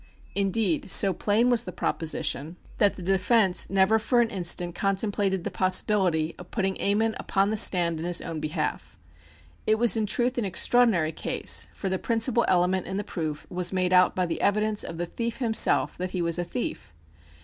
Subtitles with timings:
[0.33, 5.51] Indeed so plain was the proposition that the defence never for an instant contemplated the
[5.51, 8.97] possibility of putting Ammon upon the stand in his own behalf.
[9.67, 13.71] It was in truth an extraordinary case, for the principal element in the proof was
[13.71, 16.91] made out by the evidence of the thief himself that he was a thief.